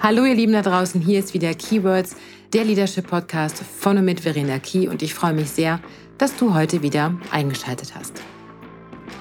Hallo 0.00 0.24
ihr 0.24 0.36
Lieben 0.36 0.52
da 0.52 0.62
draußen, 0.62 1.00
hier 1.00 1.18
ist 1.18 1.34
wieder 1.34 1.52
Keywords, 1.54 2.14
der 2.52 2.64
Leadership 2.64 3.08
Podcast 3.08 3.58
von 3.58 3.98
und 3.98 4.04
mit 4.04 4.20
Verena 4.20 4.60
Key 4.60 4.86
und 4.86 5.02
ich 5.02 5.12
freue 5.12 5.32
mich 5.32 5.50
sehr, 5.50 5.80
dass 6.18 6.36
du 6.36 6.54
heute 6.54 6.82
wieder 6.82 7.18
eingeschaltet 7.32 7.96
hast. 7.96 8.22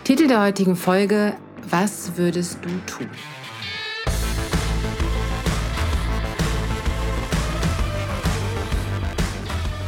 Titel 0.04 0.28
der 0.28 0.40
heutigen 0.40 0.76
Folge, 0.76 1.36
was 1.68 2.16
würdest 2.16 2.60
du 2.62 2.70
tun? 2.86 3.10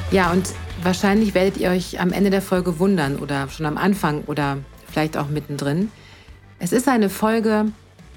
Ja, 0.10 0.32
und 0.32 0.50
wahrscheinlich 0.82 1.36
werdet 1.36 1.58
ihr 1.58 1.70
euch 1.70 2.00
am 2.02 2.12
Ende 2.12 2.32
der 2.32 2.42
Folge 2.42 2.80
wundern 2.80 3.18
oder 3.18 3.48
schon 3.50 3.68
am 3.68 3.78
Anfang 3.78 4.24
oder 4.26 4.58
vielleicht 4.92 5.18
auch 5.18 5.30
mittendrin. 5.30 5.92
Es 6.58 6.72
ist 6.72 6.88
eine 6.88 7.12
Folge, 7.12 7.72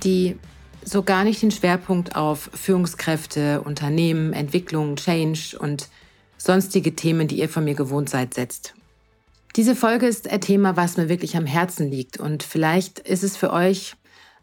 die 0.05 0.39
so 0.85 1.03
gar 1.03 1.25
nicht 1.25 1.43
den 1.43 1.51
Schwerpunkt 1.51 2.17
auf 2.17 2.51
Führungskräfte, 2.55 3.63
Unternehmen, 3.63 4.33
Entwicklung, 4.33 4.97
Change 4.97 5.57
und 5.59 5.89
sonstige 6.39 6.97
Themen, 6.97 7.29
die 7.29 7.39
ihr 7.39 7.49
von 7.49 7.65
mir 7.65 7.75
gewohnt 7.75 8.11
seid, 8.11 8.35
setzt. 8.35 8.75
Diese 9.57 9.77
Folge 9.77 10.07
ist 10.07 10.29
ein 10.31 10.41
Thema, 10.41 10.77
was 10.77 10.97
mir 10.97 11.09
wirklich 11.09 11.37
am 11.37 11.47
Herzen 11.47 11.91
liegt 11.91 12.19
und 12.19 12.43
vielleicht 12.43 12.99
ist 13.01 13.23
es 13.23 13.37
für 13.37 13.53
euch 13.53 13.95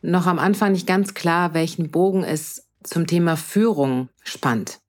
noch 0.02 0.28
am 0.28 0.40
Anfang 0.40 0.72
nicht 0.72 0.88
ganz 0.88 1.14
klar, 1.14 1.54
welchen 1.54 1.92
Bogen 1.92 2.24
es 2.24 2.68
zum 2.84 3.08
Thema 3.08 3.36
Führung 3.36 4.10
spannt. 4.24 4.80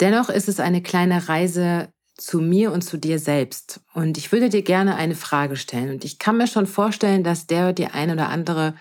Dennoch 0.00 0.30
ist 0.30 0.48
es 0.48 0.60
eine 0.60 0.82
kleine 0.82 1.28
Reise 1.28 1.92
zu 2.16 2.40
mir 2.40 2.72
und 2.72 2.82
zu 2.82 2.96
dir 2.96 3.18
selbst. 3.18 3.80
Und 3.94 4.18
ich 4.18 4.32
würde 4.32 4.48
dir 4.48 4.62
gerne 4.62 4.96
eine 4.96 5.14
Frage 5.14 5.56
stellen. 5.56 5.90
Und 5.90 6.04
ich 6.04 6.18
kann 6.18 6.36
mir 6.36 6.46
schon 6.46 6.66
vorstellen, 6.66 7.24
dass 7.24 7.46
der 7.46 7.72
die 7.72 7.86
ein 7.86 8.10
oder 8.10 8.28
andere 8.28 8.74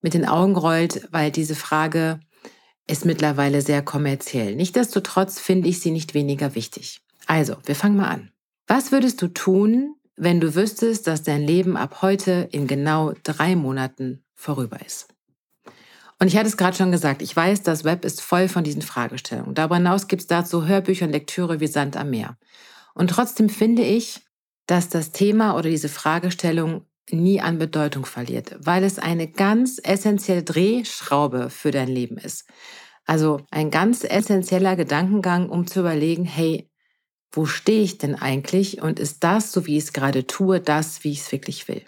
mit 0.00 0.14
den 0.14 0.26
Augen 0.26 0.56
rollt, 0.56 1.08
weil 1.10 1.30
diese 1.30 1.54
Frage 1.54 2.20
ist 2.86 3.04
mittlerweile 3.04 3.62
sehr 3.62 3.82
kommerziell. 3.82 4.54
Nichtsdestotrotz 4.54 5.40
finde 5.40 5.68
ich 5.68 5.80
sie 5.80 5.90
nicht 5.90 6.14
weniger 6.14 6.54
wichtig. 6.54 7.00
Also, 7.26 7.56
wir 7.64 7.74
fangen 7.74 7.96
mal 7.96 8.08
an. 8.08 8.30
Was 8.66 8.92
würdest 8.92 9.20
du 9.22 9.28
tun, 9.28 9.96
wenn 10.16 10.40
du 10.40 10.54
wüsstest, 10.54 11.06
dass 11.06 11.22
dein 11.22 11.42
Leben 11.42 11.76
ab 11.76 12.02
heute 12.02 12.48
in 12.52 12.66
genau 12.66 13.12
drei 13.22 13.56
Monaten 13.56 14.22
vorüber 14.34 14.78
ist? 14.84 15.08
Und 16.18 16.28
ich 16.28 16.36
hatte 16.36 16.48
es 16.48 16.56
gerade 16.56 16.76
schon 16.76 16.92
gesagt, 16.92 17.20
ich 17.20 17.34
weiß, 17.36 17.62
das 17.62 17.84
Web 17.84 18.04
ist 18.04 18.22
voll 18.22 18.48
von 18.48 18.64
diesen 18.64 18.82
Fragestellungen. 18.82 19.54
Darüber 19.54 19.76
hinaus 19.76 20.08
gibt 20.08 20.22
es 20.22 20.28
dazu 20.28 20.66
Hörbücher 20.66 21.06
und 21.06 21.12
Lektüre 21.12 21.60
wie 21.60 21.66
Sand 21.66 21.96
am 21.96 22.10
Meer. 22.10 22.38
Und 22.94 23.10
trotzdem 23.10 23.50
finde 23.50 23.82
ich, 23.82 24.20
dass 24.66 24.88
das 24.88 25.12
Thema 25.12 25.56
oder 25.56 25.68
diese 25.68 25.88
Fragestellung 25.88 26.86
nie 27.10 27.40
an 27.40 27.58
Bedeutung 27.58 28.04
verliert, 28.06 28.56
weil 28.58 28.84
es 28.84 28.98
eine 28.98 29.28
ganz 29.28 29.80
essentielle 29.82 30.42
Drehschraube 30.42 31.50
für 31.50 31.70
dein 31.70 31.88
Leben 31.88 32.16
ist. 32.16 32.46
Also 33.04 33.40
ein 33.50 33.70
ganz 33.70 34.02
essentieller 34.04 34.74
Gedankengang, 34.76 35.48
um 35.48 35.66
zu 35.66 35.80
überlegen, 35.80 36.24
hey, 36.24 36.68
wo 37.30 37.46
stehe 37.46 37.82
ich 37.82 37.98
denn 37.98 38.14
eigentlich 38.14 38.82
und 38.82 38.98
ist 38.98 39.22
das, 39.22 39.52
so 39.52 39.66
wie 39.66 39.76
ich 39.76 39.84
es 39.84 39.92
gerade 39.92 40.26
tue, 40.26 40.60
das, 40.60 41.04
wie 41.04 41.12
ich 41.12 41.20
es 41.20 41.32
wirklich 41.32 41.68
will? 41.68 41.84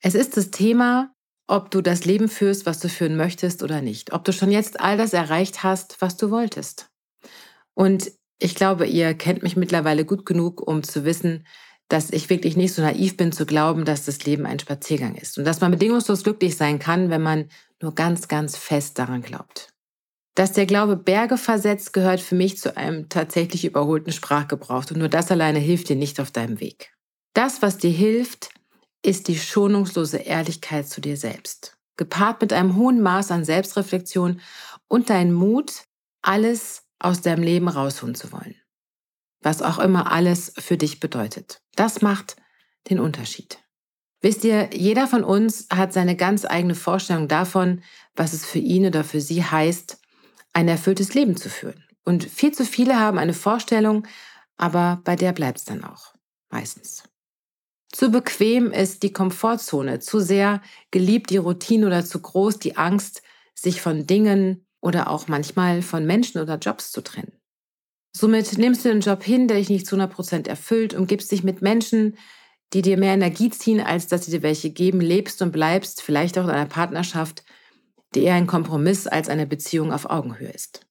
Es 0.00 0.14
ist 0.14 0.36
das 0.36 0.50
Thema, 0.50 1.14
ob 1.46 1.70
du 1.70 1.80
das 1.80 2.04
Leben 2.04 2.28
führst, 2.28 2.66
was 2.66 2.80
du 2.80 2.88
führen 2.88 3.16
möchtest 3.16 3.62
oder 3.62 3.80
nicht. 3.82 4.12
Ob 4.12 4.24
du 4.24 4.32
schon 4.32 4.50
jetzt 4.50 4.80
all 4.80 4.96
das 4.96 5.12
erreicht 5.12 5.62
hast, 5.62 6.00
was 6.00 6.16
du 6.16 6.30
wolltest. 6.30 6.90
Und 7.74 8.10
ich 8.38 8.54
glaube, 8.54 8.86
ihr 8.86 9.14
kennt 9.14 9.42
mich 9.42 9.56
mittlerweile 9.56 10.04
gut 10.04 10.26
genug, 10.26 10.66
um 10.66 10.82
zu 10.82 11.04
wissen, 11.04 11.46
dass 11.88 12.10
ich 12.10 12.30
wirklich 12.30 12.56
nicht 12.56 12.74
so 12.74 12.82
naiv 12.82 13.16
bin 13.16 13.32
zu 13.32 13.46
glauben, 13.46 13.84
dass 13.84 14.04
das 14.04 14.24
Leben 14.24 14.46
ein 14.46 14.58
Spaziergang 14.58 15.14
ist 15.14 15.38
und 15.38 15.44
dass 15.44 15.60
man 15.60 15.70
bedingungslos 15.70 16.24
glücklich 16.24 16.56
sein 16.56 16.78
kann, 16.78 17.10
wenn 17.10 17.22
man 17.22 17.48
nur 17.80 17.94
ganz, 17.94 18.28
ganz 18.28 18.56
fest 18.56 18.98
daran 18.98 19.22
glaubt. 19.22 19.68
Dass 20.34 20.52
der 20.52 20.64
Glaube 20.64 20.96
Berge 20.96 21.36
versetzt, 21.36 21.92
gehört 21.92 22.20
für 22.20 22.34
mich 22.34 22.56
zu 22.58 22.76
einem 22.76 23.10
tatsächlich 23.10 23.66
überholten 23.66 24.12
Sprachgebrauch 24.12 24.84
und 24.90 24.96
nur 24.96 25.08
das 25.08 25.30
alleine 25.30 25.58
hilft 25.58 25.90
dir 25.90 25.96
nicht 25.96 26.20
auf 26.20 26.30
deinem 26.30 26.60
Weg. 26.60 26.94
Das, 27.34 27.60
was 27.60 27.76
dir 27.76 27.90
hilft, 27.90 28.50
ist 29.04 29.28
die 29.28 29.38
schonungslose 29.38 30.18
Ehrlichkeit 30.18 30.88
zu 30.88 31.00
dir 31.00 31.16
selbst, 31.16 31.76
gepaart 31.96 32.40
mit 32.40 32.52
einem 32.52 32.76
hohen 32.76 33.02
Maß 33.02 33.30
an 33.30 33.44
Selbstreflexion 33.44 34.40
und 34.88 35.10
dein 35.10 35.32
Mut, 35.32 35.84
alles 36.22 36.84
aus 36.98 37.20
deinem 37.20 37.42
Leben 37.42 37.68
rausholen 37.68 38.14
zu 38.14 38.32
wollen 38.32 38.54
was 39.42 39.62
auch 39.62 39.78
immer 39.78 40.10
alles 40.10 40.52
für 40.58 40.76
dich 40.76 41.00
bedeutet. 41.00 41.61
Das 41.76 42.02
macht 42.02 42.36
den 42.90 43.00
Unterschied. 43.00 43.58
Wisst 44.20 44.44
ihr, 44.44 44.70
jeder 44.72 45.08
von 45.08 45.24
uns 45.24 45.66
hat 45.70 45.92
seine 45.92 46.16
ganz 46.16 46.44
eigene 46.44 46.76
Vorstellung 46.76 47.26
davon, 47.26 47.82
was 48.14 48.32
es 48.32 48.46
für 48.46 48.60
ihn 48.60 48.86
oder 48.86 49.02
für 49.02 49.20
sie 49.20 49.42
heißt, 49.42 49.98
ein 50.52 50.68
erfülltes 50.68 51.14
Leben 51.14 51.36
zu 51.36 51.50
führen. 51.50 51.84
Und 52.04 52.24
viel 52.24 52.52
zu 52.52 52.64
viele 52.64 52.98
haben 52.98 53.18
eine 53.18 53.34
Vorstellung, 53.34 54.06
aber 54.56 55.00
bei 55.04 55.16
der 55.16 55.32
bleibt 55.32 55.58
es 55.58 55.64
dann 55.64 55.82
auch. 55.82 56.14
Meistens. 56.50 57.04
Zu 57.90 58.10
bequem 58.10 58.70
ist 58.70 59.02
die 59.02 59.12
Komfortzone, 59.12 59.98
zu 59.98 60.20
sehr 60.20 60.62
geliebt 60.90 61.30
die 61.30 61.36
Routine 61.36 61.86
oder 61.86 62.04
zu 62.04 62.20
groß 62.20 62.58
die 62.58 62.76
Angst, 62.76 63.22
sich 63.54 63.80
von 63.80 64.06
Dingen 64.06 64.66
oder 64.80 65.10
auch 65.10 65.28
manchmal 65.28 65.82
von 65.82 66.06
Menschen 66.06 66.40
oder 66.40 66.58
Jobs 66.58 66.90
zu 66.90 67.02
trennen. 67.02 67.32
Somit 68.14 68.58
nimmst 68.58 68.84
du 68.84 68.90
den 68.90 69.00
Job 69.00 69.22
hin, 69.22 69.48
der 69.48 69.56
dich 69.56 69.70
nicht 69.70 69.86
zu 69.86 69.96
100% 69.96 70.48
erfüllt, 70.48 70.94
umgibst 70.94 71.32
dich 71.32 71.42
mit 71.42 71.62
Menschen, 71.62 72.18
die 72.72 72.82
dir 72.82 72.98
mehr 72.98 73.14
Energie 73.14 73.50
ziehen, 73.50 73.80
als 73.80 74.06
dass 74.06 74.24
sie 74.24 74.30
dir 74.30 74.42
welche 74.42 74.70
geben, 74.70 75.00
lebst 75.00 75.42
und 75.42 75.52
bleibst, 75.52 76.02
vielleicht 76.02 76.38
auch 76.38 76.44
in 76.44 76.50
einer 76.50 76.66
Partnerschaft, 76.66 77.44
die 78.14 78.22
eher 78.22 78.34
ein 78.34 78.46
Kompromiss 78.46 79.06
als 79.06 79.28
eine 79.28 79.46
Beziehung 79.46 79.92
auf 79.92 80.08
Augenhöhe 80.08 80.50
ist. 80.50 80.86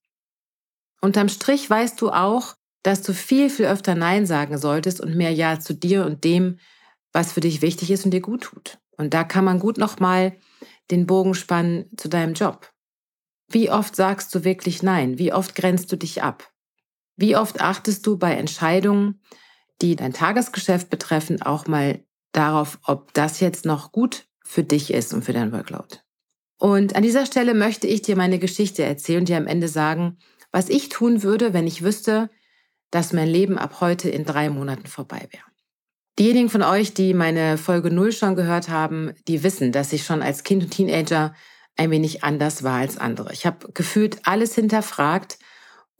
Unterm 1.00 1.28
Strich 1.28 1.68
weißt 1.68 2.00
du 2.00 2.10
auch, 2.10 2.54
dass 2.82 3.02
du 3.02 3.12
viel, 3.12 3.50
viel 3.50 3.66
öfter 3.66 3.94
Nein 3.94 4.26
sagen 4.26 4.58
solltest 4.58 5.00
und 5.00 5.16
mehr 5.16 5.32
Ja 5.32 5.60
zu 5.60 5.74
dir 5.74 6.04
und 6.04 6.24
dem, 6.24 6.58
was 7.12 7.32
für 7.32 7.40
dich 7.40 7.62
wichtig 7.62 7.90
ist 7.90 8.04
und 8.04 8.12
dir 8.12 8.20
gut 8.20 8.42
tut. 8.42 8.78
Und 8.96 9.14
da 9.14 9.24
kann 9.24 9.44
man 9.44 9.58
gut 9.58 9.78
nochmal 9.78 10.36
den 10.90 11.06
Bogen 11.06 11.34
spannen 11.34 11.90
zu 11.96 12.08
deinem 12.08 12.34
Job. 12.34 12.72
Wie 13.48 13.70
oft 13.70 13.94
sagst 13.94 14.34
du 14.34 14.44
wirklich 14.44 14.82
Nein? 14.82 15.18
Wie 15.18 15.32
oft 15.32 15.54
grenzt 15.54 15.92
du 15.92 15.96
dich 15.96 16.22
ab? 16.22 16.51
Wie 17.22 17.36
oft 17.36 17.60
achtest 17.60 18.04
du 18.04 18.18
bei 18.18 18.34
Entscheidungen, 18.34 19.20
die 19.80 19.94
dein 19.94 20.12
Tagesgeschäft 20.12 20.90
betreffen, 20.90 21.40
auch 21.40 21.68
mal 21.68 22.00
darauf, 22.32 22.80
ob 22.84 23.14
das 23.14 23.38
jetzt 23.38 23.64
noch 23.64 23.92
gut 23.92 24.26
für 24.44 24.64
dich 24.64 24.92
ist 24.92 25.14
und 25.14 25.24
für 25.24 25.32
dein 25.32 25.52
Workload? 25.52 25.98
Und 26.58 26.96
an 26.96 27.04
dieser 27.04 27.24
Stelle 27.24 27.54
möchte 27.54 27.86
ich 27.86 28.02
dir 28.02 28.16
meine 28.16 28.40
Geschichte 28.40 28.82
erzählen 28.82 29.20
und 29.20 29.28
dir 29.28 29.36
am 29.36 29.46
Ende 29.46 29.68
sagen, 29.68 30.18
was 30.50 30.68
ich 30.68 30.88
tun 30.88 31.22
würde, 31.22 31.52
wenn 31.52 31.68
ich 31.68 31.84
wüsste, 31.84 32.28
dass 32.90 33.12
mein 33.12 33.28
Leben 33.28 33.56
ab 33.56 33.80
heute 33.80 34.10
in 34.10 34.24
drei 34.24 34.50
Monaten 34.50 34.88
vorbei 34.88 35.28
wäre. 35.30 35.44
Diejenigen 36.18 36.48
von 36.48 36.64
euch, 36.64 36.92
die 36.92 37.14
meine 37.14 37.56
Folge 37.56 37.92
0 37.92 38.10
schon 38.10 38.34
gehört 38.34 38.68
haben, 38.68 39.12
die 39.28 39.44
wissen, 39.44 39.70
dass 39.70 39.92
ich 39.92 40.04
schon 40.04 40.22
als 40.22 40.42
Kind 40.42 40.64
und 40.64 40.70
Teenager 40.70 41.36
ein 41.76 41.92
wenig 41.92 42.24
anders 42.24 42.64
war 42.64 42.80
als 42.80 42.98
andere. 42.98 43.32
Ich 43.32 43.46
habe 43.46 43.70
gefühlt 43.72 44.18
alles 44.24 44.56
hinterfragt 44.56 45.38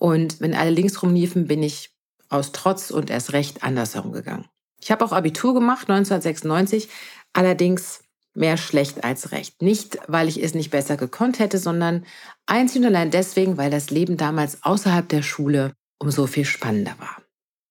und 0.02 0.40
wenn 0.40 0.52
alle 0.52 0.70
links 0.70 1.00
rumliefen, 1.00 1.46
bin 1.46 1.62
ich 1.62 1.92
aus 2.28 2.50
Trotz 2.50 2.90
und 2.90 3.08
erst 3.08 3.34
recht 3.34 3.62
andersherum 3.62 4.10
gegangen. 4.10 4.46
Ich 4.80 4.90
habe 4.90 5.04
auch 5.04 5.12
Abitur 5.12 5.54
gemacht, 5.54 5.88
1996, 5.88 6.88
allerdings 7.32 8.00
mehr 8.34 8.56
schlecht 8.56 9.04
als 9.04 9.30
recht. 9.30 9.62
Nicht, 9.62 10.00
weil 10.08 10.26
ich 10.26 10.42
es 10.42 10.54
nicht 10.54 10.72
besser 10.72 10.96
gekonnt 10.96 11.38
hätte, 11.38 11.58
sondern 11.58 12.04
einzig 12.46 12.80
und 12.80 12.86
allein 12.88 13.12
deswegen, 13.12 13.58
weil 13.58 13.70
das 13.70 13.90
Leben 13.90 14.16
damals 14.16 14.64
außerhalb 14.64 15.08
der 15.08 15.22
Schule 15.22 15.72
umso 16.00 16.26
viel 16.26 16.46
spannender 16.46 16.96
war. 16.98 17.22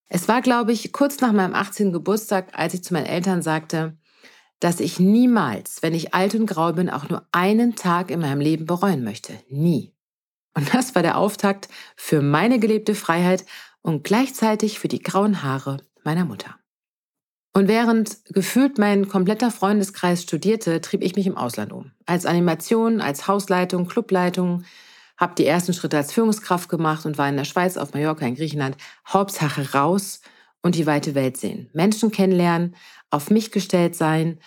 Es 0.08 0.30
war, 0.30 0.42
glaube 0.42 0.72
ich, 0.72 0.94
kurz 0.94 1.20
nach 1.20 1.34
meinem 1.34 1.54
18. 1.54 1.92
Geburtstag, 1.92 2.58
als 2.58 2.74
ich 2.74 2.82
zu 2.82 2.94
meinen 2.94 3.08
Eltern 3.08 3.42
sagte, 3.42 3.98
dass 4.62 4.80
ich 4.80 5.02
niemals, 5.02 5.84
wenn 5.84 5.94
ich 5.94 6.14
alt 6.14 6.34
und 6.36 6.46
grau 6.46 6.72
bin, 6.72 6.90
auch 6.90 7.10
nur 7.10 7.28
einen 7.34 7.76
Tag 7.76 8.10
in 8.10 8.22
meinem 8.22 8.40
Leben 8.40 8.66
bereuen 8.66 9.04
möchte. 9.04 9.34
Nie. 9.50 9.92
Und 10.54 10.74
das 10.74 10.96
war 10.96 11.02
der 11.02 11.18
Auftakt 11.18 11.70
für 11.96 12.22
meine 12.22 12.60
gelebte 12.60 12.96
Freiheit 12.96 13.46
und 13.82 14.04
gleichzeitig 14.04 14.80
für 14.80 14.88
die 14.88 15.02
grauen 15.02 15.44
Haare 15.44 15.78
meiner 16.04 16.26
Mutter. 16.26 16.56
Und 17.54 17.68
während 17.68 18.24
gefühlt 18.26 18.78
mein 18.78 19.10
kompletter 19.10 19.52
Freundeskreis 19.52 20.24
studierte, 20.24 20.80
trieb 20.80 21.04
ich 21.04 21.16
mich 21.16 21.28
im 21.28 21.38
Ausland 21.38 21.74
um. 21.74 21.92
Als 22.06 22.26
Animation, 22.26 23.02
als 23.02 23.28
Hausleitung, 23.28 23.88
Clubleitung, 23.88 24.64
habe 25.18 25.36
die 25.36 25.46
ersten 25.46 25.74
Schritte 25.74 25.98
als 25.98 26.14
Führungskraft 26.14 26.70
gemacht 26.70 27.06
und 27.06 27.18
war 27.18 27.28
in 27.28 27.38
der 27.38 27.46
Schweiz, 27.46 27.78
auf 27.78 27.94
Mallorca, 27.94 28.26
in 28.26 28.36
Griechenland. 28.36 28.78
Hauptsache 29.08 29.74
raus 29.74 30.22
und 30.62 30.76
die 30.76 30.86
weite 30.86 31.14
Welt 31.14 31.38
sehen. 31.38 31.70
Menschen 31.74 32.12
kennenlernen, 32.12 32.76
auf 33.10 33.30
mich 33.30 33.52
gestellt 33.52 33.96
sein 33.96 34.40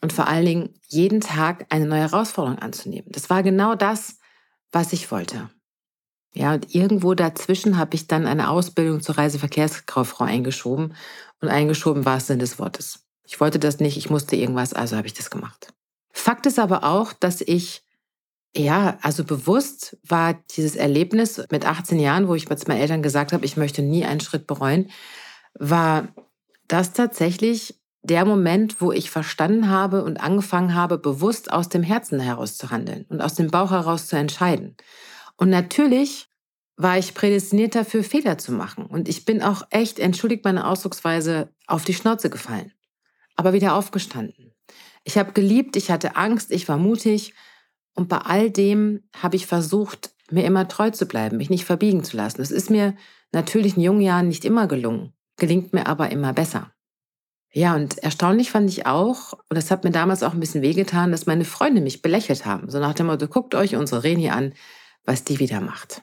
und 0.00 0.12
vor 0.12 0.28
allen 0.28 0.46
Dingen 0.46 0.74
jeden 0.86 1.20
Tag 1.20 1.66
eine 1.68 1.86
neue 1.86 2.00
Herausforderung 2.00 2.58
anzunehmen. 2.60 3.10
Das 3.10 3.28
war 3.28 3.42
genau 3.42 3.74
das, 3.74 4.18
was 4.72 4.92
ich 4.92 5.10
wollte. 5.10 5.50
Ja, 6.34 6.54
und 6.54 6.74
irgendwo 6.74 7.14
dazwischen 7.14 7.76
habe 7.76 7.94
ich 7.94 8.06
dann 8.08 8.26
eine 8.26 8.48
Ausbildung 8.48 9.02
zur 9.02 9.18
Reiseverkehrskauffrau 9.18 10.24
eingeschoben 10.24 10.94
und 11.40 11.48
eingeschoben 11.48 12.04
war 12.04 12.16
es 12.16 12.26
Sinn 12.26 12.38
des 12.38 12.58
Wortes. 12.58 13.04
Ich 13.26 13.38
wollte 13.38 13.58
das 13.58 13.80
nicht, 13.80 13.96
ich 13.96 14.10
musste 14.10 14.34
irgendwas, 14.36 14.72
also 14.72 14.96
habe 14.96 15.06
ich 15.06 15.14
das 15.14 15.30
gemacht. 15.30 15.72
Fakt 16.12 16.46
ist 16.46 16.58
aber 16.58 16.84
auch, 16.84 17.12
dass 17.12 17.40
ich 17.42 17.84
Ja, 18.54 18.98
also 19.00 19.24
bewusst 19.24 19.96
war 20.06 20.34
dieses 20.56 20.76
Erlebnis 20.76 21.42
mit 21.50 21.64
18 21.64 21.98
Jahren, 21.98 22.28
wo 22.28 22.34
ich 22.34 22.50
mit 22.50 22.68
meinen 22.68 22.80
Eltern 22.80 23.02
gesagt 23.02 23.32
habe, 23.32 23.46
ich 23.46 23.56
möchte 23.56 23.82
nie 23.82 24.04
einen 24.04 24.20
Schritt 24.20 24.46
bereuen, 24.46 24.90
war 25.54 26.08
das 26.68 26.92
tatsächlich 26.92 27.81
der 28.02 28.24
Moment, 28.24 28.80
wo 28.80 28.90
ich 28.92 29.10
verstanden 29.10 29.68
habe 29.68 30.02
und 30.04 30.20
angefangen 30.20 30.74
habe, 30.74 30.98
bewusst 30.98 31.52
aus 31.52 31.68
dem 31.68 31.82
Herzen 31.82 32.18
heraus 32.18 32.56
zu 32.56 32.70
handeln 32.70 33.06
und 33.08 33.20
aus 33.20 33.34
dem 33.34 33.50
Bauch 33.50 33.70
heraus 33.70 34.08
zu 34.08 34.16
entscheiden. 34.16 34.76
Und 35.36 35.50
natürlich 35.50 36.28
war 36.76 36.98
ich 36.98 37.14
prädestiniert 37.14 37.74
dafür, 37.74 38.02
Fehler 38.02 38.38
zu 38.38 38.52
machen. 38.52 38.86
Und 38.86 39.08
ich 39.08 39.24
bin 39.24 39.42
auch 39.42 39.62
echt, 39.70 39.98
entschuldigt 39.98 40.44
meine 40.44 40.66
Ausdrucksweise, 40.66 41.50
auf 41.66 41.84
die 41.84 41.94
Schnauze 41.94 42.28
gefallen. 42.28 42.72
Aber 43.36 43.52
wieder 43.52 43.74
aufgestanden. 43.76 44.52
Ich 45.04 45.16
habe 45.16 45.32
geliebt, 45.32 45.76
ich 45.76 45.90
hatte 45.90 46.16
Angst, 46.16 46.50
ich 46.50 46.68
war 46.68 46.78
mutig. 46.78 47.34
Und 47.94 48.08
bei 48.08 48.18
all 48.18 48.50
dem 48.50 49.04
habe 49.16 49.36
ich 49.36 49.46
versucht, 49.46 50.10
mir 50.30 50.44
immer 50.44 50.66
treu 50.66 50.90
zu 50.90 51.06
bleiben, 51.06 51.36
mich 51.36 51.50
nicht 51.50 51.64
verbiegen 51.64 52.02
zu 52.02 52.16
lassen. 52.16 52.40
Es 52.40 52.50
ist 52.50 52.70
mir 52.70 52.96
natürlich 53.32 53.76
in 53.76 53.82
jungen 53.82 54.00
Jahren 54.00 54.28
nicht 54.28 54.44
immer 54.44 54.66
gelungen, 54.66 55.12
gelingt 55.36 55.72
mir 55.72 55.86
aber 55.86 56.10
immer 56.10 56.32
besser. 56.32 56.72
Ja, 57.54 57.74
und 57.74 57.98
erstaunlich 57.98 58.50
fand 58.50 58.70
ich 58.70 58.86
auch, 58.86 59.34
und 59.34 59.56
das 59.56 59.70
hat 59.70 59.84
mir 59.84 59.90
damals 59.90 60.22
auch 60.22 60.32
ein 60.32 60.40
bisschen 60.40 60.62
wehgetan, 60.62 61.12
dass 61.12 61.26
meine 61.26 61.44
Freunde 61.44 61.82
mich 61.82 62.00
belächelt 62.00 62.46
haben. 62.46 62.70
So 62.70 62.78
nach 62.80 62.94
dem 62.94 63.06
Motto, 63.06 63.28
guckt 63.28 63.54
euch 63.54 63.76
unsere 63.76 64.02
Reni 64.02 64.30
an, 64.30 64.54
was 65.04 65.24
die 65.24 65.38
wieder 65.38 65.60
macht. 65.60 66.02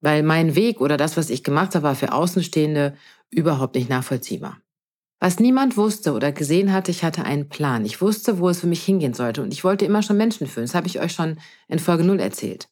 Weil 0.00 0.22
mein 0.22 0.54
Weg 0.54 0.80
oder 0.80 0.96
das, 0.96 1.16
was 1.16 1.30
ich 1.30 1.42
gemacht 1.42 1.74
habe, 1.74 1.82
war 1.82 1.96
für 1.96 2.12
Außenstehende 2.12 2.94
überhaupt 3.30 3.74
nicht 3.74 3.88
nachvollziehbar. 3.88 4.58
Was 5.20 5.40
niemand 5.40 5.76
wusste 5.76 6.12
oder 6.12 6.30
gesehen 6.30 6.72
hatte, 6.72 6.92
ich 6.92 7.02
hatte 7.02 7.24
einen 7.24 7.48
Plan. 7.48 7.84
Ich 7.84 8.00
wusste, 8.00 8.38
wo 8.38 8.48
es 8.48 8.60
für 8.60 8.68
mich 8.68 8.84
hingehen 8.84 9.14
sollte 9.14 9.42
und 9.42 9.52
ich 9.52 9.64
wollte 9.64 9.84
immer 9.84 10.02
schon 10.02 10.16
Menschen 10.16 10.46
fühlen. 10.46 10.66
Das 10.66 10.76
habe 10.76 10.86
ich 10.86 11.00
euch 11.00 11.12
schon 11.12 11.40
in 11.66 11.80
Folge 11.80 12.04
0 12.04 12.20
erzählt. 12.20 12.68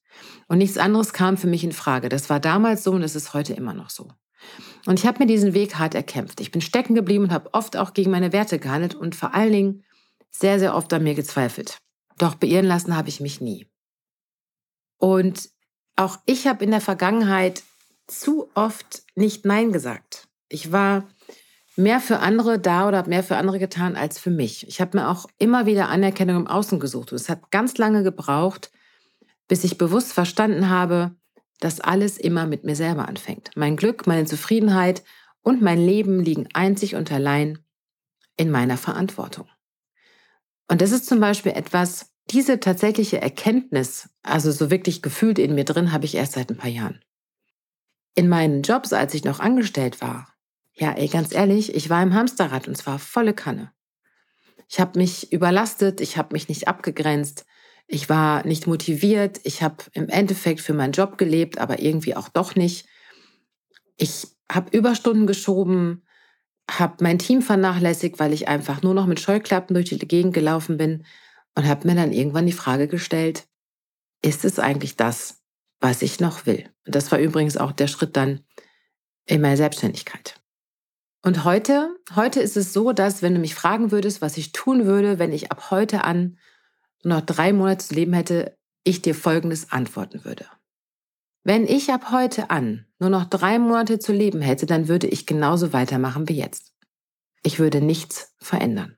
Und 0.46 0.58
nichts 0.58 0.78
anderes 0.78 1.12
kam 1.12 1.36
für 1.36 1.48
mich 1.48 1.64
in 1.64 1.72
Frage. 1.72 2.08
Das 2.08 2.30
war 2.30 2.38
damals 2.38 2.84
so 2.84 2.92
und 2.92 3.02
es 3.02 3.16
ist 3.16 3.34
heute 3.34 3.54
immer 3.54 3.74
noch 3.74 3.90
so. 3.90 4.12
Und 4.86 4.98
ich 4.98 5.06
habe 5.06 5.18
mir 5.18 5.26
diesen 5.26 5.54
Weg 5.54 5.76
hart 5.76 5.94
erkämpft. 5.94 6.40
Ich 6.40 6.50
bin 6.50 6.60
stecken 6.60 6.94
geblieben 6.94 7.24
und 7.24 7.32
habe 7.32 7.52
oft 7.52 7.76
auch 7.76 7.92
gegen 7.92 8.10
meine 8.10 8.32
Werte 8.32 8.58
gehandelt 8.58 8.94
und 8.94 9.14
vor 9.14 9.34
allen 9.34 9.52
Dingen 9.52 9.84
sehr, 10.30 10.58
sehr 10.58 10.74
oft 10.74 10.92
an 10.92 11.02
mir 11.02 11.14
gezweifelt. 11.14 11.78
Doch 12.18 12.34
beirren 12.34 12.66
lassen 12.66 12.96
habe 12.96 13.08
ich 13.08 13.20
mich 13.20 13.40
nie. 13.40 13.66
Und 14.98 15.50
auch 15.96 16.18
ich 16.26 16.46
habe 16.46 16.64
in 16.64 16.70
der 16.70 16.80
Vergangenheit 16.80 17.62
zu 18.06 18.48
oft 18.54 19.02
nicht 19.14 19.44
Nein 19.44 19.72
gesagt. 19.72 20.28
Ich 20.48 20.72
war 20.72 21.08
mehr 21.76 22.00
für 22.00 22.20
andere 22.20 22.58
da 22.58 22.88
oder 22.88 22.98
habe 22.98 23.10
mehr 23.10 23.24
für 23.24 23.36
andere 23.36 23.58
getan 23.58 23.96
als 23.96 24.18
für 24.18 24.30
mich. 24.30 24.66
Ich 24.68 24.80
habe 24.80 24.98
mir 24.98 25.08
auch 25.08 25.26
immer 25.38 25.66
wieder 25.66 25.88
Anerkennung 25.88 26.36
im 26.36 26.46
Außen 26.46 26.80
gesucht. 26.80 27.12
Und 27.12 27.16
es 27.16 27.28
hat 27.28 27.50
ganz 27.50 27.76
lange 27.78 28.02
gebraucht, 28.02 28.70
bis 29.48 29.64
ich 29.64 29.78
bewusst 29.78 30.12
verstanden 30.12 30.70
habe, 30.70 31.14
dass 31.60 31.80
alles 31.80 32.18
immer 32.18 32.46
mit 32.46 32.64
mir 32.64 32.76
selber 32.76 33.08
anfängt. 33.08 33.50
Mein 33.56 33.76
Glück, 33.76 34.06
meine 34.06 34.26
Zufriedenheit 34.26 35.02
und 35.42 35.62
mein 35.62 35.78
Leben 35.78 36.20
liegen 36.20 36.48
einzig 36.52 36.94
und 36.94 37.10
allein 37.12 37.58
in 38.36 38.50
meiner 38.50 38.76
Verantwortung. 38.76 39.48
Und 40.68 40.80
das 40.80 40.92
ist 40.92 41.06
zum 41.06 41.20
Beispiel 41.20 41.52
etwas, 41.52 42.12
diese 42.30 42.58
tatsächliche 42.58 43.22
Erkenntnis, 43.22 44.08
also 44.22 44.50
so 44.50 44.70
wirklich 44.70 45.00
gefühlt 45.00 45.38
in 45.38 45.54
mir 45.54 45.64
drin, 45.64 45.92
habe 45.92 46.04
ich 46.04 46.16
erst 46.16 46.32
seit 46.32 46.50
ein 46.50 46.56
paar 46.56 46.70
Jahren. 46.70 47.00
In 48.14 48.28
meinen 48.28 48.62
Jobs, 48.62 48.92
als 48.92 49.14
ich 49.14 49.24
noch 49.24 49.40
angestellt 49.40 50.00
war, 50.00 50.34
ja, 50.72 50.92
ey, 50.92 51.08
ganz 51.08 51.32
ehrlich, 51.32 51.74
ich 51.74 51.88
war 51.88 52.02
im 52.02 52.14
Hamsterrad 52.14 52.68
und 52.68 52.76
zwar 52.76 52.98
volle 52.98 53.32
Kanne. 53.32 53.72
Ich 54.68 54.80
habe 54.80 54.98
mich 54.98 55.32
überlastet, 55.32 56.00
ich 56.00 56.18
habe 56.18 56.32
mich 56.32 56.48
nicht 56.48 56.68
abgegrenzt, 56.68 57.46
ich 57.86 58.08
war 58.08 58.44
nicht 58.46 58.66
motiviert, 58.66 59.40
ich 59.44 59.62
habe 59.62 59.76
im 59.92 60.08
Endeffekt 60.08 60.60
für 60.60 60.74
meinen 60.74 60.92
Job 60.92 61.18
gelebt, 61.18 61.58
aber 61.58 61.78
irgendwie 61.80 62.16
auch 62.16 62.28
doch 62.28 62.56
nicht. 62.56 62.86
Ich 63.96 64.26
habe 64.50 64.76
Überstunden 64.76 65.26
geschoben, 65.26 66.02
habe 66.70 66.96
mein 67.00 67.18
Team 67.18 67.42
vernachlässigt, 67.42 68.18
weil 68.18 68.32
ich 68.32 68.48
einfach 68.48 68.82
nur 68.82 68.94
noch 68.94 69.06
mit 69.06 69.20
Scheuklappen 69.20 69.74
durch 69.74 69.88
die 69.88 69.98
Gegend 69.98 70.34
gelaufen 70.34 70.76
bin 70.76 71.04
und 71.54 71.66
habe 71.66 71.86
mir 71.86 71.94
dann 71.94 72.12
irgendwann 72.12 72.46
die 72.46 72.52
Frage 72.52 72.88
gestellt, 72.88 73.46
ist 74.22 74.44
es 74.44 74.58
eigentlich 74.58 74.96
das, 74.96 75.42
was 75.80 76.02
ich 76.02 76.18
noch 76.18 76.46
will? 76.46 76.68
Und 76.86 76.94
das 76.94 77.12
war 77.12 77.18
übrigens 77.18 77.56
auch 77.56 77.72
der 77.72 77.86
Schritt 77.86 78.16
dann 78.16 78.40
in 79.26 79.40
meine 79.40 79.56
Selbstständigkeit. 79.56 80.40
Und 81.22 81.44
heute, 81.44 81.96
heute 82.14 82.40
ist 82.40 82.56
es 82.56 82.72
so, 82.72 82.92
dass 82.92 83.22
wenn 83.22 83.34
du 83.34 83.40
mich 83.40 83.54
fragen 83.54 83.90
würdest, 83.90 84.20
was 84.20 84.36
ich 84.36 84.52
tun 84.52 84.86
würde, 84.86 85.18
wenn 85.18 85.32
ich 85.32 85.50
ab 85.50 85.70
heute 85.70 86.04
an 86.04 86.38
noch 87.02 87.20
drei 87.20 87.52
Monate 87.52 87.86
zu 87.86 87.94
leben 87.94 88.12
hätte, 88.12 88.56
ich 88.84 89.02
dir 89.02 89.14
Folgendes 89.14 89.72
antworten 89.72 90.24
würde. 90.24 90.46
Wenn 91.44 91.66
ich 91.66 91.92
ab 91.92 92.10
heute 92.10 92.50
an 92.50 92.86
nur 92.98 93.10
noch 93.10 93.24
drei 93.24 93.58
Monate 93.58 93.98
zu 93.98 94.12
leben 94.12 94.40
hätte, 94.40 94.66
dann 94.66 94.88
würde 94.88 95.06
ich 95.06 95.26
genauso 95.26 95.72
weitermachen 95.72 96.28
wie 96.28 96.36
jetzt. 96.36 96.72
Ich 97.42 97.58
würde 97.58 97.80
nichts 97.80 98.34
verändern. 98.38 98.96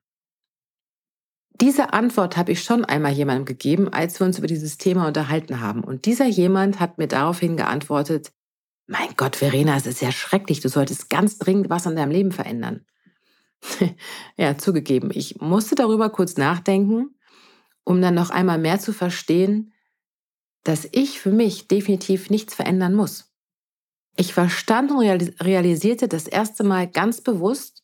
Diese 1.61 1.93
Antwort 1.93 2.37
habe 2.37 2.53
ich 2.53 2.63
schon 2.63 2.85
einmal 2.85 3.13
jemandem 3.13 3.45
gegeben, 3.45 3.93
als 3.93 4.21
wir 4.21 4.27
uns 4.27 4.39
über 4.39 4.47
dieses 4.47 4.79
Thema 4.79 5.09
unterhalten 5.09 5.61
haben. 5.61 5.83
Und 5.83 6.07
dieser 6.07 6.27
jemand 6.27 6.79
hat 6.79 6.99
mir 6.99 7.09
daraufhin 7.09 7.57
geantwortet, 7.57 8.33
mein 8.87 9.09
Gott, 9.17 9.37
Verena, 9.37 9.77
es 9.77 9.87
ist 9.87 10.01
ja 10.01 10.13
schrecklich, 10.13 10.61
du 10.61 10.69
solltest 10.69 11.11
ganz 11.11 11.39
dringend 11.39 11.69
was 11.69 11.87
an 11.87 11.97
deinem 11.97 12.13
Leben 12.13 12.33
verändern. 12.33 12.87
ja, 14.37 14.57
zugegeben, 14.57 15.11
ich 15.13 15.41
musste 15.41 15.75
darüber 15.75 16.11
kurz 16.11 16.37
nachdenken, 16.37 17.18
um 17.89 18.03
dann 18.03 18.15
noch 18.15 18.31
einmal 18.31 18.59
mehr 18.59 18.79
zu 18.79 18.93
verstehen, 18.93 19.73
dass 20.65 20.89
ich 20.93 21.21
für 21.21 21.33
mich 21.33 21.69
definitiv 21.69 22.31
nichts 22.31 22.55
verändern 22.55 22.95
muss. 22.95 23.33
Ich 24.17 24.35
verstand 24.35 24.91
und 24.91 25.01
realisierte 25.01 26.09
das 26.09 26.27
erste 26.27 26.65
Mal 26.65 26.89
ganz 26.89 27.21
bewusst, 27.21 27.83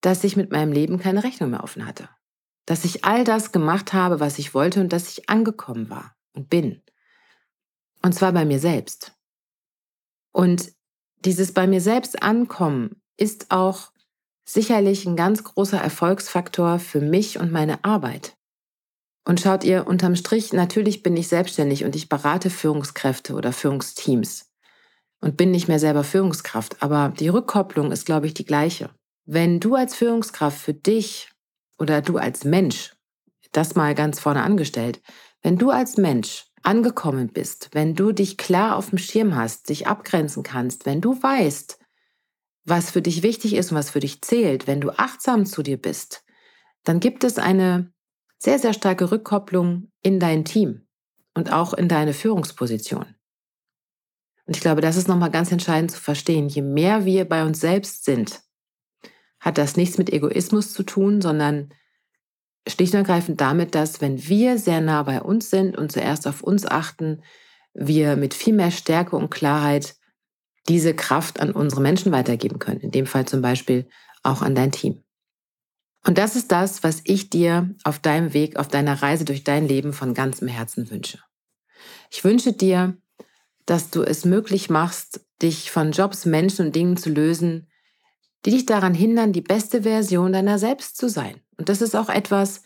dass 0.00 0.24
ich 0.24 0.36
mit 0.36 0.50
meinem 0.50 0.72
Leben 0.72 0.98
keine 0.98 1.24
Rechnung 1.24 1.50
mehr 1.50 1.64
offen 1.64 1.86
hatte 1.86 2.08
dass 2.70 2.84
ich 2.84 3.04
all 3.04 3.24
das 3.24 3.50
gemacht 3.50 3.92
habe, 3.94 4.20
was 4.20 4.38
ich 4.38 4.54
wollte 4.54 4.80
und 4.80 4.92
dass 4.92 5.08
ich 5.08 5.28
angekommen 5.28 5.90
war 5.90 6.14
und 6.34 6.48
bin. 6.48 6.82
Und 8.00 8.14
zwar 8.14 8.30
bei 8.32 8.44
mir 8.44 8.60
selbst. 8.60 9.12
Und 10.30 10.72
dieses 11.24 11.52
bei 11.52 11.66
mir 11.66 11.80
selbst 11.80 12.22
ankommen 12.22 13.02
ist 13.16 13.50
auch 13.50 13.90
sicherlich 14.44 15.04
ein 15.04 15.16
ganz 15.16 15.42
großer 15.42 15.80
Erfolgsfaktor 15.80 16.78
für 16.78 17.00
mich 17.00 17.40
und 17.40 17.50
meine 17.50 17.84
Arbeit. 17.84 18.36
Und 19.30 19.40
schaut 19.40 19.62
ihr 19.62 19.86
unterm 19.86 20.16
Strich, 20.16 20.52
natürlich 20.52 21.04
bin 21.04 21.16
ich 21.16 21.28
selbstständig 21.28 21.84
und 21.84 21.94
ich 21.94 22.08
berate 22.08 22.50
Führungskräfte 22.50 23.34
oder 23.34 23.52
Führungsteams 23.52 24.50
und 25.20 25.36
bin 25.36 25.52
nicht 25.52 25.68
mehr 25.68 25.78
selber 25.78 26.02
Führungskraft, 26.02 26.82
aber 26.82 27.14
die 27.16 27.28
Rückkopplung 27.28 27.92
ist, 27.92 28.06
glaube 28.06 28.26
ich, 28.26 28.34
die 28.34 28.44
gleiche. 28.44 28.90
Wenn 29.26 29.60
du 29.60 29.76
als 29.76 29.94
Führungskraft 29.94 30.58
für 30.58 30.74
dich 30.74 31.30
oder 31.78 32.02
du 32.02 32.16
als 32.16 32.42
Mensch, 32.42 32.96
das 33.52 33.76
mal 33.76 33.94
ganz 33.94 34.18
vorne 34.18 34.42
angestellt, 34.42 35.00
wenn 35.42 35.58
du 35.58 35.70
als 35.70 35.96
Mensch 35.96 36.46
angekommen 36.64 37.28
bist, 37.28 37.68
wenn 37.70 37.94
du 37.94 38.10
dich 38.10 38.36
klar 38.36 38.74
auf 38.74 38.90
dem 38.90 38.98
Schirm 38.98 39.36
hast, 39.36 39.68
dich 39.68 39.86
abgrenzen 39.86 40.42
kannst, 40.42 40.86
wenn 40.86 41.00
du 41.00 41.22
weißt, 41.22 41.78
was 42.64 42.90
für 42.90 43.00
dich 43.00 43.22
wichtig 43.22 43.54
ist 43.54 43.70
und 43.70 43.78
was 43.78 43.90
für 43.90 44.00
dich 44.00 44.22
zählt, 44.22 44.66
wenn 44.66 44.80
du 44.80 44.90
achtsam 44.90 45.46
zu 45.46 45.62
dir 45.62 45.80
bist, 45.80 46.24
dann 46.82 46.98
gibt 46.98 47.22
es 47.22 47.38
eine 47.38 47.92
sehr, 48.40 48.58
sehr 48.58 48.72
starke 48.72 49.10
Rückkopplung 49.10 49.92
in 50.02 50.18
dein 50.18 50.44
Team 50.44 50.86
und 51.34 51.52
auch 51.52 51.74
in 51.74 51.88
deine 51.88 52.14
Führungsposition. 52.14 53.14
Und 54.46 54.56
ich 54.56 54.62
glaube, 54.62 54.80
das 54.80 54.96
ist 54.96 55.08
nochmal 55.08 55.30
ganz 55.30 55.52
entscheidend 55.52 55.92
zu 55.92 56.00
verstehen. 56.00 56.48
Je 56.48 56.62
mehr 56.62 57.04
wir 57.04 57.28
bei 57.28 57.44
uns 57.44 57.60
selbst 57.60 58.04
sind, 58.04 58.40
hat 59.38 59.58
das 59.58 59.76
nichts 59.76 59.98
mit 59.98 60.10
Egoismus 60.10 60.72
zu 60.72 60.82
tun, 60.82 61.20
sondern 61.20 61.72
schlicht 62.66 62.94
und 62.94 63.00
ergreifend 63.00 63.40
damit, 63.40 63.74
dass 63.74 64.00
wenn 64.00 64.26
wir 64.26 64.58
sehr 64.58 64.80
nah 64.80 65.02
bei 65.02 65.22
uns 65.22 65.50
sind 65.50 65.76
und 65.76 65.92
zuerst 65.92 66.26
auf 66.26 66.42
uns 66.42 66.66
achten, 66.66 67.22
wir 67.74 68.16
mit 68.16 68.34
viel 68.34 68.54
mehr 68.54 68.70
Stärke 68.70 69.16
und 69.16 69.30
Klarheit 69.30 69.94
diese 70.68 70.94
Kraft 70.94 71.40
an 71.40 71.52
unsere 71.52 71.80
Menschen 71.80 72.10
weitergeben 72.10 72.58
können. 72.58 72.80
In 72.80 72.90
dem 72.90 73.06
Fall 73.06 73.26
zum 73.26 73.42
Beispiel 73.42 73.88
auch 74.22 74.42
an 74.42 74.54
dein 74.54 74.72
Team. 74.72 75.02
Und 76.04 76.18
das 76.18 76.36
ist 76.36 76.50
das, 76.50 76.82
was 76.82 77.02
ich 77.04 77.30
dir 77.30 77.74
auf 77.84 77.98
deinem 77.98 78.32
Weg, 78.32 78.56
auf 78.56 78.68
deiner 78.68 79.02
Reise 79.02 79.24
durch 79.24 79.44
dein 79.44 79.68
Leben 79.68 79.92
von 79.92 80.14
ganzem 80.14 80.48
Herzen 80.48 80.90
wünsche. 80.90 81.18
Ich 82.10 82.24
wünsche 82.24 82.52
dir, 82.52 82.96
dass 83.66 83.90
du 83.90 84.02
es 84.02 84.24
möglich 84.24 84.70
machst, 84.70 85.20
dich 85.42 85.70
von 85.70 85.92
Jobs, 85.92 86.24
Menschen 86.24 86.66
und 86.66 86.76
Dingen 86.76 86.96
zu 86.96 87.10
lösen, 87.10 87.68
die 88.44 88.50
dich 88.50 88.66
daran 88.66 88.94
hindern, 88.94 89.32
die 89.32 89.42
beste 89.42 89.82
Version 89.82 90.32
deiner 90.32 90.58
selbst 90.58 90.96
zu 90.96 91.08
sein. 91.08 91.40
Und 91.58 91.68
das 91.68 91.82
ist 91.82 91.94
auch 91.94 92.08
etwas, 92.08 92.62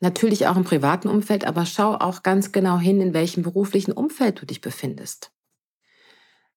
natürlich 0.00 0.46
auch 0.46 0.56
im 0.56 0.64
privaten 0.64 1.08
Umfeld, 1.08 1.44
aber 1.44 1.66
schau 1.66 1.94
auch 1.94 2.22
ganz 2.22 2.52
genau 2.52 2.78
hin, 2.78 3.00
in 3.00 3.14
welchem 3.14 3.42
beruflichen 3.42 3.92
Umfeld 3.92 4.40
du 4.40 4.46
dich 4.46 4.60
befindest. 4.60 5.32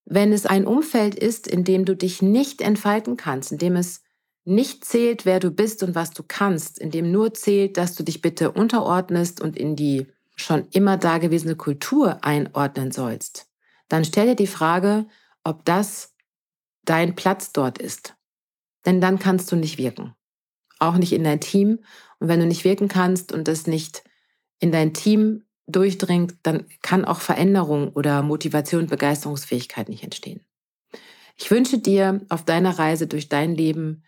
Wenn 0.05 0.33
es 0.33 0.45
ein 0.45 0.67
Umfeld 0.67 1.15
ist, 1.15 1.47
in 1.47 1.63
dem 1.63 1.85
du 1.85 1.95
dich 1.95 2.21
nicht 2.21 2.61
entfalten 2.61 3.17
kannst, 3.17 3.53
in 3.53 3.57
dem 3.57 3.75
es 3.75 4.01
nicht 4.43 4.85
zählt, 4.85 5.25
wer 5.25 5.39
du 5.39 5.51
bist 5.51 5.83
und 5.83 5.95
was 5.95 6.11
du 6.11 6.23
kannst, 6.27 6.79
in 6.79 6.91
dem 6.91 7.11
nur 7.11 7.33
zählt, 7.33 7.77
dass 7.77 7.95
du 7.95 8.03
dich 8.03 8.21
bitte 8.21 8.51
unterordnest 8.51 9.39
und 9.39 9.55
in 9.57 9.75
die 9.75 10.07
schon 10.35 10.67
immer 10.71 10.97
dagewesene 10.97 11.55
Kultur 11.55 12.23
einordnen 12.23 12.91
sollst, 12.91 13.47
dann 13.89 14.05
stell 14.05 14.27
dir 14.27 14.35
die 14.35 14.47
Frage, 14.47 15.05
ob 15.43 15.65
das 15.65 16.15
dein 16.83 17.15
Platz 17.15 17.51
dort 17.51 17.77
ist. 17.77 18.15
Denn 18.85 19.01
dann 19.01 19.19
kannst 19.19 19.51
du 19.51 19.55
nicht 19.55 19.77
wirken. 19.77 20.15
Auch 20.79 20.95
nicht 20.95 21.13
in 21.13 21.23
dein 21.23 21.39
Team. 21.39 21.79
Und 22.19 22.27
wenn 22.27 22.39
du 22.39 22.47
nicht 22.47 22.63
wirken 22.63 22.87
kannst 22.87 23.31
und 23.31 23.47
das 23.47 23.67
nicht 23.67 24.03
in 24.59 24.71
dein 24.71 24.93
Team 24.93 25.43
durchdringt, 25.67 26.35
dann 26.43 26.65
kann 26.81 27.05
auch 27.05 27.19
Veränderung 27.19 27.89
oder 27.89 28.23
Motivation, 28.23 28.87
Begeisterungsfähigkeit 28.87 29.89
nicht 29.89 30.03
entstehen. 30.03 30.43
Ich 31.37 31.51
wünsche 31.51 31.77
dir 31.77 32.21
auf 32.29 32.43
deiner 32.45 32.77
Reise 32.77 33.07
durch 33.07 33.29
dein 33.29 33.55
Leben 33.55 34.03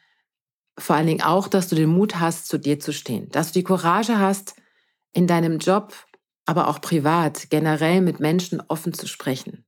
vor 0.78 0.96
allen 0.96 1.08
Dingen 1.08 1.22
auch, 1.22 1.48
dass 1.48 1.68
du 1.68 1.76
den 1.76 1.90
Mut 1.90 2.20
hast, 2.20 2.48
zu 2.48 2.58
dir 2.58 2.80
zu 2.80 2.94
stehen, 2.94 3.30
dass 3.30 3.52
du 3.52 3.60
die 3.60 3.64
Courage 3.64 4.20
hast, 4.20 4.56
in 5.14 5.28
deinem 5.28 5.60
Job, 5.60 5.94
aber 6.46 6.68
auch 6.68 6.82
privat, 6.82 7.50
generell 7.50 8.02
mit 8.02 8.20
Menschen 8.20 8.62
offen 8.68 8.94
zu 8.94 9.08
sprechen. 9.08 9.66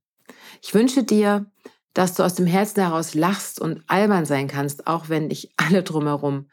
Ich 0.62 0.74
wünsche 0.74 1.04
dir, 1.04 1.46
dass 1.94 2.14
du 2.14 2.22
aus 2.22 2.34
dem 2.34 2.46
Herzen 2.46 2.82
heraus 2.82 3.14
lachst 3.14 3.60
und 3.60 3.82
albern 3.86 4.26
sein 4.26 4.48
kannst, 4.48 4.86
auch 4.86 5.08
wenn 5.08 5.28
dich 5.28 5.52
alle 5.56 5.82
drumherum 5.82 6.50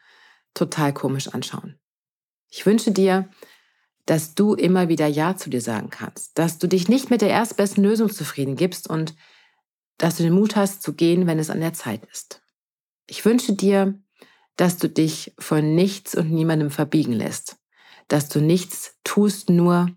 total 0.54 0.94
komisch 0.94 1.28
anschauen. 1.28 1.78
Ich 2.48 2.64
wünsche 2.64 2.92
dir, 2.92 3.28
dass 4.06 4.34
du 4.34 4.54
immer 4.54 4.88
wieder 4.88 5.06
Ja 5.06 5.36
zu 5.36 5.50
dir 5.50 5.60
sagen 5.60 5.90
kannst, 5.90 6.38
dass 6.38 6.58
du 6.58 6.68
dich 6.68 6.88
nicht 6.88 7.10
mit 7.10 7.20
der 7.20 7.30
erstbesten 7.30 7.82
Lösung 7.82 8.10
zufrieden 8.10 8.54
gibst 8.54 8.88
und 8.88 9.14
dass 9.98 10.16
du 10.16 10.22
den 10.22 10.34
Mut 10.34 10.56
hast 10.56 10.82
zu 10.82 10.94
gehen, 10.94 11.26
wenn 11.26 11.38
es 11.38 11.50
an 11.50 11.60
der 11.60 11.72
Zeit 11.72 12.04
ist. 12.12 12.42
Ich 13.06 13.24
wünsche 13.24 13.54
dir, 13.54 13.98
dass 14.56 14.78
du 14.78 14.88
dich 14.88 15.34
von 15.38 15.74
nichts 15.74 16.14
und 16.14 16.30
niemandem 16.30 16.70
verbiegen 16.70 17.12
lässt, 17.12 17.56
dass 18.08 18.28
du 18.28 18.40
nichts 18.40 18.98
tust 19.04 19.50
nur, 19.50 19.88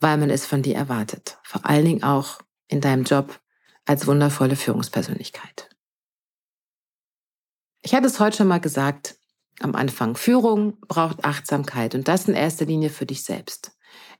weil 0.00 0.18
man 0.18 0.30
es 0.30 0.46
von 0.46 0.62
dir 0.62 0.74
erwartet, 0.74 1.38
vor 1.42 1.66
allen 1.66 1.84
Dingen 1.84 2.02
auch 2.02 2.40
in 2.68 2.80
deinem 2.80 3.04
Job 3.04 3.40
als 3.84 4.06
wundervolle 4.06 4.56
Führungspersönlichkeit. 4.56 5.68
Ich 7.82 7.94
hatte 7.94 8.06
es 8.06 8.18
heute 8.18 8.38
schon 8.38 8.48
mal 8.48 8.60
gesagt, 8.60 9.16
am 9.60 9.74
Anfang, 9.74 10.16
Führung 10.16 10.78
braucht 10.80 11.24
Achtsamkeit 11.24 11.94
und 11.94 12.08
das 12.08 12.28
in 12.28 12.34
erster 12.34 12.66
Linie 12.66 12.90
für 12.90 13.06
dich 13.06 13.24
selbst. 13.24 13.72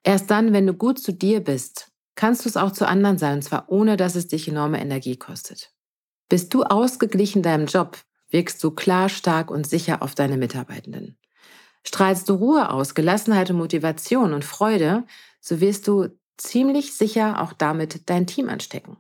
Erst 0.03 0.31
dann, 0.31 0.53
wenn 0.53 0.67
du 0.67 0.73
gut 0.73 0.99
zu 0.99 1.13
dir 1.13 1.43
bist, 1.43 1.91
kannst 2.15 2.45
du 2.45 2.49
es 2.49 2.57
auch 2.57 2.71
zu 2.71 2.87
anderen 2.87 3.19
sein, 3.19 3.35
und 3.35 3.43
zwar 3.43 3.69
ohne, 3.69 3.97
dass 3.97 4.15
es 4.15 4.29
dich 4.29 4.49
enorme 4.49 4.81
Energie 4.81 5.17
kostet. 5.17 5.73
Bist 6.29 6.55
du 6.55 6.63
ausgeglichen 6.63 7.39
in 7.39 7.43
deinem 7.43 7.67
Job, 7.67 7.99
wirkst 8.31 8.63
du 8.63 8.71
klar, 8.71 9.09
stark 9.09 9.51
und 9.51 9.67
sicher 9.67 10.03
auf 10.03 10.15
deine 10.15 10.37
Mitarbeitenden. 10.37 11.17
Strahlst 11.85 12.29
du 12.29 12.35
Ruhe 12.35 12.71
aus, 12.71 12.95
Gelassenheit 12.95 13.51
und 13.51 13.59
Motivation 13.59 14.33
und 14.33 14.45
Freude, 14.45 15.05
so 15.41 15.61
wirst 15.61 15.87
du 15.87 16.09
ziemlich 16.37 16.95
sicher 16.95 17.41
auch 17.41 17.53
damit 17.53 18.09
dein 18.11 18.27
Team 18.27 18.49
anstecken. 18.49 18.97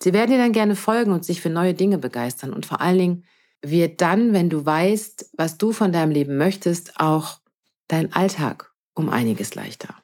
Sie 0.00 0.12
werden 0.12 0.30
dir 0.30 0.38
dann 0.38 0.52
gerne 0.52 0.76
folgen 0.76 1.12
und 1.12 1.24
sich 1.24 1.40
für 1.40 1.50
neue 1.50 1.74
Dinge 1.74 1.98
begeistern 1.98 2.52
und 2.52 2.66
vor 2.66 2.80
allen 2.80 2.98
Dingen 2.98 3.24
wird 3.62 4.00
dann, 4.00 4.32
wenn 4.32 4.48
du 4.48 4.64
weißt, 4.64 5.30
was 5.36 5.58
du 5.58 5.72
von 5.72 5.92
deinem 5.92 6.12
Leben 6.12 6.36
möchtest, 6.36 7.00
auch 7.00 7.40
dein 7.88 8.12
Alltag 8.12 8.72
um 8.94 9.08
einiges 9.08 9.54
leichter. 9.54 9.94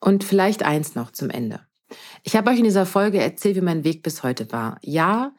Und 0.00 0.24
vielleicht 0.24 0.62
eins 0.62 0.94
noch 0.94 1.12
zum 1.12 1.30
Ende. 1.30 1.60
Ich 2.22 2.36
habe 2.36 2.50
euch 2.50 2.58
in 2.58 2.64
dieser 2.64 2.86
Folge 2.86 3.20
erzählt, 3.20 3.56
wie 3.56 3.60
mein 3.60 3.84
Weg 3.84 4.02
bis 4.02 4.22
heute 4.22 4.50
war. 4.50 4.78
Ja, 4.82 5.32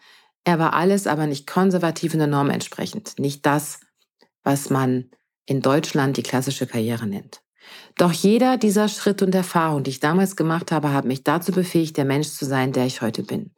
er 0.44 0.60
war 0.60 0.74
alles, 0.74 1.08
aber 1.08 1.28
nicht 1.28 1.48
konservativ 1.48 2.14
in 2.14 2.20
der 2.20 2.28
Norm 2.28 2.50
entsprechend. 2.50 3.20
Nicht 3.20 3.46
das, 3.46 3.80
was 4.44 4.70
man 4.70 5.12
in 5.46 5.62
Deutschland 5.62 6.18
die 6.18 6.24
klassische 6.24 6.66
Karriere 6.66 7.06
nennt. 7.06 7.42
Doch 7.96 8.12
jeder 8.12 8.58
dieser 8.58 8.88
Schritte 8.88 9.26
und 9.26 9.36
Erfahrungen, 9.36 9.84
die 9.84 9.92
ich 9.92 10.00
damals 10.00 10.36
gemacht 10.36 10.72
habe, 10.72 10.92
haben 10.92 11.08
mich 11.08 11.24
dazu 11.24 11.52
befähigt, 11.52 11.96
der 11.98 12.06
Mensch 12.06 12.30
zu 12.30 12.46
sein, 12.46 12.72
der 12.74 12.86
ich 12.86 13.02
heute 13.02 13.24
bin. 13.24 13.52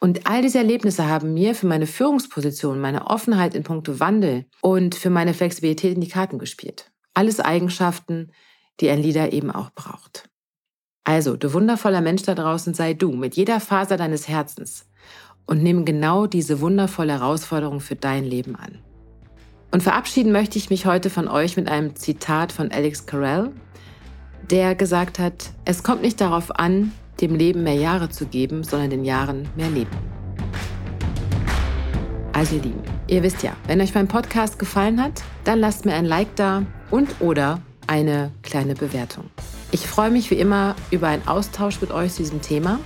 Und 0.00 0.26
all 0.26 0.42
diese 0.42 0.58
Erlebnisse 0.58 1.06
haben 1.08 1.34
mir 1.34 1.54
für 1.54 1.66
meine 1.66 1.86
Führungsposition, 1.86 2.80
meine 2.80 3.06
Offenheit 3.06 3.54
in 3.54 3.62
puncto 3.62 4.00
Wandel 4.00 4.46
und 4.60 4.96
für 4.96 5.10
meine 5.10 5.34
Flexibilität 5.34 5.94
in 5.94 6.00
die 6.00 6.08
Karten 6.08 6.38
gespielt. 6.38 6.90
Alles 7.14 7.38
Eigenschaften, 7.38 8.32
die 8.80 8.90
ein 8.90 9.00
Leader 9.00 9.32
eben 9.32 9.52
auch 9.52 9.70
braucht. 9.70 10.28
Also, 11.04 11.36
du 11.36 11.52
wundervoller 11.52 12.00
Mensch 12.00 12.22
da 12.22 12.34
draußen, 12.34 12.74
sei 12.74 12.94
du 12.94 13.12
mit 13.12 13.36
jeder 13.36 13.60
Faser 13.60 13.96
deines 13.96 14.26
Herzens 14.26 14.86
und 15.46 15.62
nimm 15.62 15.84
genau 15.84 16.26
diese 16.26 16.60
wundervolle 16.60 17.12
Herausforderung 17.14 17.80
für 17.80 17.96
dein 17.96 18.24
Leben 18.24 18.56
an. 18.56 18.78
Und 19.70 19.82
verabschieden 19.82 20.32
möchte 20.32 20.56
ich 20.56 20.70
mich 20.70 20.86
heute 20.86 21.10
von 21.10 21.28
euch 21.28 21.56
mit 21.56 21.68
einem 21.68 21.96
Zitat 21.96 22.52
von 22.52 22.70
Alex 22.70 23.06
Carell, 23.06 23.50
der 24.50 24.74
gesagt 24.74 25.18
hat, 25.18 25.50
es 25.64 25.82
kommt 25.82 26.02
nicht 26.02 26.20
darauf 26.20 26.56
an, 26.58 26.92
dem 27.20 27.34
Leben 27.34 27.62
mehr 27.62 27.74
Jahre 27.74 28.08
zu 28.08 28.26
geben, 28.26 28.64
sondern 28.64 28.90
den 28.90 29.04
Jahren 29.04 29.48
mehr 29.56 29.70
Leben. 29.70 29.90
Also 32.32 32.56
ihr 32.56 32.62
Lieben, 32.62 32.82
ihr 33.06 33.22
wisst 33.22 33.42
ja, 33.42 33.52
wenn 33.66 33.80
euch 33.80 33.94
mein 33.94 34.08
Podcast 34.08 34.58
gefallen 34.58 35.02
hat, 35.02 35.22
dann 35.44 35.60
lasst 35.60 35.84
mir 35.84 35.94
ein 35.94 36.04
Like 36.04 36.34
da 36.36 36.64
und 36.90 37.20
oder 37.20 37.60
eine 37.86 38.32
kleine 38.42 38.74
Bewertung. 38.74 39.24
Ich 39.70 39.86
freue 39.86 40.10
mich 40.10 40.30
wie 40.30 40.36
immer 40.36 40.74
über 40.90 41.08
einen 41.08 41.26
Austausch 41.26 41.80
mit 41.80 41.90
euch 41.90 42.12
zu 42.12 42.22
diesem 42.22 42.40
Thema. 42.42 42.78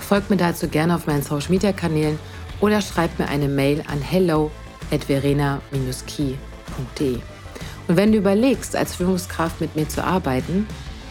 Folgt 0.00 0.30
mir 0.30 0.36
dazu 0.36 0.68
gerne 0.68 0.94
auf 0.94 1.06
meinen 1.06 1.22
Social 1.22 1.50
Media 1.50 1.72
Kanälen 1.72 2.18
oder 2.60 2.80
schreibt 2.80 3.18
mir 3.18 3.28
eine 3.28 3.48
Mail 3.48 3.82
an 3.86 4.00
hello 4.00 4.50
verena-key.de. 4.90 7.18
Und 7.86 7.96
wenn 7.96 8.12
du 8.12 8.18
überlegst, 8.18 8.76
als 8.76 8.94
Führungskraft 8.94 9.60
mit 9.60 9.76
mir 9.76 9.86
zu 9.88 10.04
arbeiten, 10.04 10.66